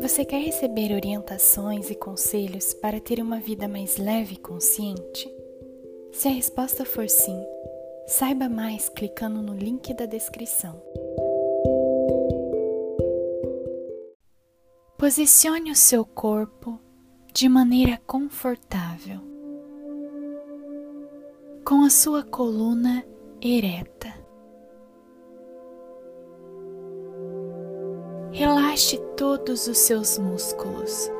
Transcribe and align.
Você 0.00 0.24
quer 0.24 0.38
receber 0.38 0.94
orientações 0.94 1.90
e 1.90 1.94
conselhos 1.94 2.72
para 2.72 2.98
ter 2.98 3.20
uma 3.20 3.38
vida 3.38 3.68
mais 3.68 3.98
leve 3.98 4.34
e 4.34 4.38
consciente? 4.38 5.30
Se 6.10 6.26
a 6.26 6.30
resposta 6.30 6.86
for 6.86 7.06
sim, 7.06 7.38
saiba 8.06 8.48
mais 8.48 8.88
clicando 8.88 9.42
no 9.42 9.54
link 9.54 9.92
da 9.92 10.06
descrição. 10.06 10.82
Posicione 14.96 15.70
o 15.70 15.76
seu 15.76 16.04
corpo 16.04 16.80
de 17.34 17.46
maneira 17.46 18.00
confortável, 18.06 19.20
com 21.62 21.84
a 21.84 21.90
sua 21.90 22.24
coluna 22.24 23.04
ereta. 23.42 24.19
Relaxe 28.40 28.96
todos 29.18 29.66
os 29.66 29.76
seus 29.76 30.16
músculos. 30.16 31.10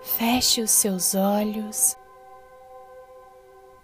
Feche 0.00 0.62
os 0.62 0.70
seus 0.70 1.14
olhos 1.14 1.94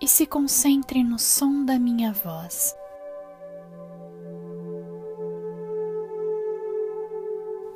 e 0.01 0.09
se 0.09 0.25
concentre 0.25 1.05
no 1.05 1.19
som 1.19 1.67
da 1.67 1.79
minha 1.79 2.15
voz. 2.15 2.75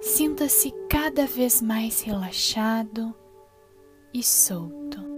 Sinta-se 0.00 0.72
cada 0.88 1.26
vez 1.26 1.60
mais 1.60 2.00
relaxado 2.00 3.14
e 4.14 4.22
solto. 4.22 5.15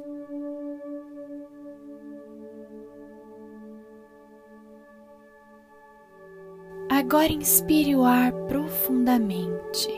Agora 6.98 7.32
inspire 7.32 7.94
o 7.94 8.02
ar 8.02 8.32
profundamente. 8.48 9.88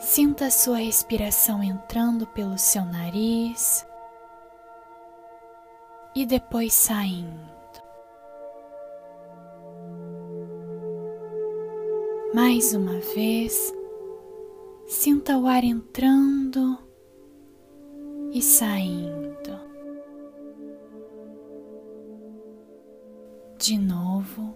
Sinta 0.00 0.46
a 0.46 0.50
sua 0.50 0.78
respiração 0.78 1.62
entrando 1.62 2.26
pelo 2.26 2.58
seu 2.58 2.84
nariz 2.84 3.86
e 6.16 6.26
depois 6.26 6.74
saindo. 6.74 7.48
Mais 12.34 12.74
uma 12.74 12.98
vez, 13.14 13.72
sinta 14.84 15.38
o 15.38 15.46
ar 15.46 15.62
entrando 15.62 16.76
e 18.32 18.42
saindo. 18.42 19.33
De 23.58 23.78
novo. 23.78 24.54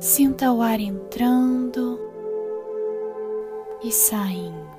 Sinta 0.00 0.52
o 0.52 0.60
ar 0.62 0.78
entrando 0.78 1.98
e 3.82 3.90
saindo. 3.90 4.76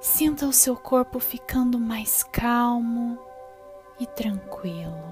Sinta 0.00 0.46
o 0.46 0.52
seu 0.52 0.76
corpo 0.76 1.18
ficando 1.18 1.78
mais 1.78 2.22
calmo 2.22 3.18
e 3.98 4.06
tranquilo. 4.06 5.10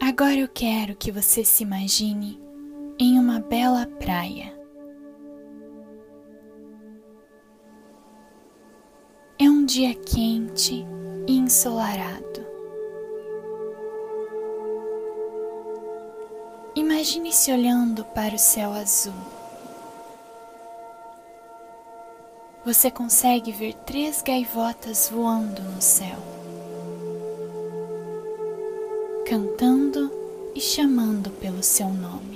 Agora 0.00 0.36
eu 0.36 0.48
quero 0.48 0.96
que 0.96 1.12
você 1.12 1.44
se 1.44 1.62
imagine 1.62 2.40
em 2.98 3.18
uma 3.18 3.40
bela 3.40 3.86
praia. 3.98 4.55
Dia 9.66 9.92
quente 9.96 10.86
e 11.26 11.36
ensolarado. 11.36 12.46
Imagine-se 16.76 17.50
olhando 17.50 18.04
para 18.04 18.36
o 18.36 18.38
céu 18.38 18.72
azul. 18.72 19.12
Você 22.64 22.92
consegue 22.92 23.50
ver 23.50 23.74
três 23.74 24.22
gaivotas 24.22 25.10
voando 25.10 25.60
no 25.60 25.82
céu, 25.82 26.18
cantando 29.28 30.12
e 30.54 30.60
chamando 30.60 31.30
pelo 31.30 31.62
seu 31.64 31.88
nome. 31.88 32.35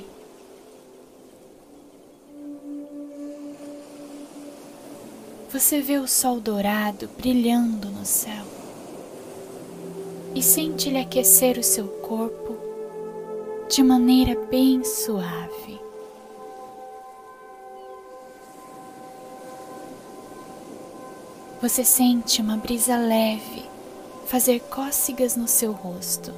Você 5.53 5.81
vê 5.81 5.99
o 5.99 6.07
sol 6.07 6.39
dourado 6.39 7.11
brilhando 7.19 7.91
no 7.91 8.07
céu 8.07 8.45
e 10.33 10.41
sente-lhe 10.41 10.99
aquecer 10.99 11.59
o 11.59 11.63
seu 11.63 11.89
corpo 11.89 12.57
de 13.69 13.83
maneira 13.83 14.41
bem 14.49 14.85
suave. 14.85 15.81
Você 21.61 21.85
sente 21.85 22.41
uma 22.41 22.57
brisa 22.57 22.97
leve 22.97 23.69
fazer 24.27 24.61
cócegas 24.61 25.35
no 25.35 25.49
seu 25.49 25.73
rosto. 25.73 26.33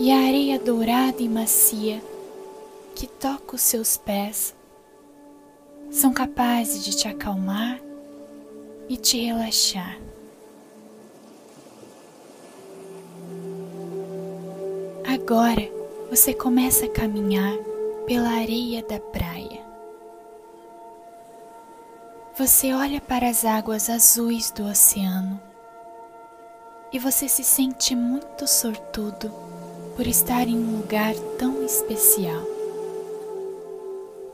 E 0.00 0.10
a 0.10 0.18
areia 0.18 0.58
dourada 0.58 1.22
e 1.22 1.28
macia 1.28 2.02
que 2.96 3.06
toca 3.06 3.54
os 3.54 3.62
seus 3.62 3.96
pés 3.96 4.57
são 5.90 6.12
capazes 6.12 6.84
de 6.84 6.96
te 6.96 7.08
acalmar 7.08 7.80
e 8.88 8.96
te 8.96 9.24
relaxar. 9.24 9.98
Agora 15.06 15.68
você 16.10 16.32
começa 16.34 16.86
a 16.86 16.90
caminhar 16.90 17.56
pela 18.06 18.30
areia 18.30 18.82
da 18.82 18.98
praia. 18.98 19.66
Você 22.36 22.72
olha 22.72 23.00
para 23.00 23.28
as 23.28 23.44
águas 23.44 23.90
azuis 23.90 24.50
do 24.50 24.64
oceano 24.64 25.40
e 26.92 26.98
você 26.98 27.28
se 27.28 27.42
sente 27.42 27.96
muito 27.96 28.46
sortudo 28.46 29.30
por 29.96 30.06
estar 30.06 30.46
em 30.46 30.56
um 30.56 30.78
lugar 30.78 31.14
tão 31.38 31.64
especial 31.64 32.57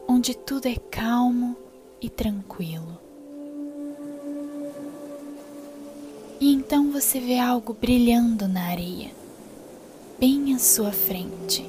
onde 0.07 0.37
tudo 0.37 0.67
é 0.67 0.77
calmo 0.91 1.57
e 2.01 2.09
tranquilo. 2.09 2.99
E 6.41 6.53
então 6.53 6.91
você 6.91 7.19
vê 7.21 7.39
algo 7.39 7.73
brilhando 7.73 8.47
na 8.47 8.67
areia, 8.67 9.11
bem 10.19 10.55
à 10.55 10.59
sua 10.59 10.93
frente. 10.93 11.65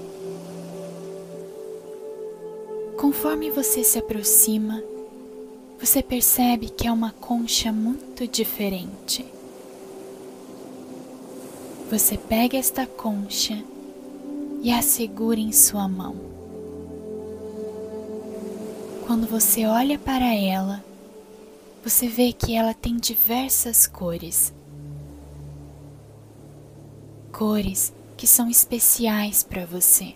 Conforme 2.97 3.51
você 3.51 3.83
se 3.83 3.99
aproxima, 3.99 4.83
você 5.79 6.01
percebe 6.01 6.69
que 6.69 6.87
é 6.87 6.91
uma 6.91 7.11
concha 7.11 7.71
muito 7.71 8.27
diferente. 8.27 9.25
Você 11.89 12.17
pega 12.17 12.57
esta 12.57 12.87
concha 12.87 13.63
e 14.61 14.71
a 14.71 14.81
segura 14.81 15.39
em 15.39 15.51
sua 15.51 15.87
mão. 15.87 16.34
Quando 19.05 19.27
você 19.27 19.67
olha 19.67 19.99
para 19.99 20.33
ela, 20.33 20.83
você 21.83 22.07
vê 22.07 22.33
que 22.33 22.55
ela 22.55 22.73
tem 22.73 22.97
diversas 22.97 23.85
cores. 23.85 24.51
Cores 27.31 27.93
que 28.17 28.25
são 28.25 28.49
especiais 28.49 29.43
para 29.43 29.63
você. 29.63 30.15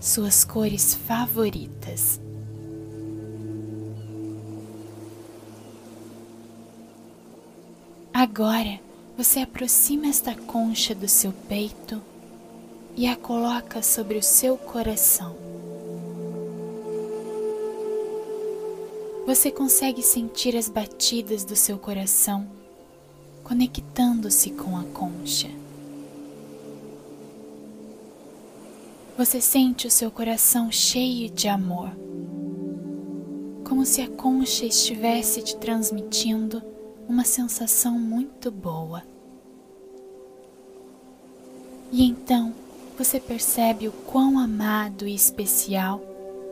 Suas 0.00 0.44
cores 0.44 0.94
favoritas. 0.94 2.20
Agora 8.12 8.78
você 9.18 9.40
aproxima 9.40 10.06
esta 10.06 10.36
concha 10.36 10.94
do 10.94 11.08
seu 11.08 11.32
peito 11.48 12.00
e 12.94 13.08
a 13.08 13.16
coloca 13.16 13.82
sobre 13.82 14.16
o 14.16 14.22
seu 14.22 14.56
coração. 14.56 15.53
Você 19.26 19.50
consegue 19.50 20.02
sentir 20.02 20.54
as 20.54 20.68
batidas 20.68 21.44
do 21.44 21.56
seu 21.56 21.78
coração 21.78 22.46
conectando-se 23.42 24.50
com 24.50 24.76
a 24.76 24.84
concha. 24.84 25.48
Você 29.16 29.40
sente 29.40 29.86
o 29.86 29.90
seu 29.90 30.10
coração 30.10 30.70
cheio 30.70 31.30
de 31.30 31.48
amor, 31.48 31.90
como 33.66 33.86
se 33.86 34.02
a 34.02 34.08
concha 34.08 34.66
estivesse 34.66 35.42
te 35.42 35.56
transmitindo 35.56 36.62
uma 37.08 37.24
sensação 37.24 37.98
muito 37.98 38.50
boa. 38.50 39.02
E 41.92 42.04
então 42.04 42.52
você 42.98 43.18
percebe 43.18 43.88
o 43.88 43.92
quão 43.92 44.38
amado 44.38 45.06
e 45.06 45.14
especial 45.14 46.00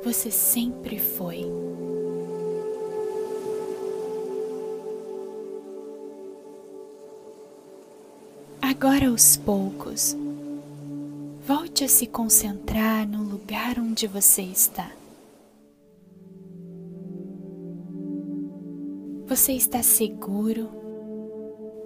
você 0.04 0.30
sempre 0.30 0.98
foi. 0.98 1.71
Agora, 8.74 9.08
aos 9.08 9.36
poucos, 9.36 10.16
volte 11.46 11.84
a 11.84 11.88
se 11.88 12.06
concentrar 12.06 13.06
no 13.06 13.22
lugar 13.22 13.78
onde 13.78 14.06
você 14.06 14.40
está. 14.40 14.90
Você 19.26 19.52
está 19.52 19.82
seguro 19.82 20.70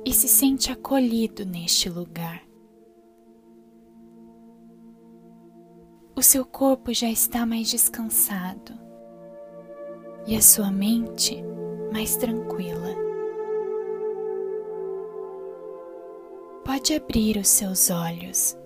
e 0.04 0.12
se 0.12 0.28
sente 0.28 0.70
acolhido 0.70 1.44
neste 1.44 1.90
lugar. 1.90 2.44
O 6.14 6.22
seu 6.22 6.44
corpo 6.44 6.94
já 6.94 7.10
está 7.10 7.44
mais 7.44 7.68
descansado 7.68 8.72
e 10.24 10.36
a 10.36 10.40
sua 10.40 10.70
mente 10.70 11.42
mais 11.92 12.14
tranquila. 12.16 13.05
Pode 16.66 16.94
abrir 16.94 17.36
os 17.36 17.46
seus 17.46 17.90
olhos. 17.90 18.56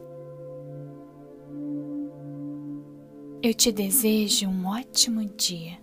Eu 3.42 3.52
te 3.52 3.70
desejo 3.70 4.48
um 4.48 4.66
ótimo 4.68 5.22
dia. 5.36 5.78